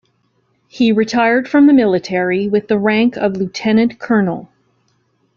[0.67, 4.49] He retired from the military with the rank of lieutenant colonel.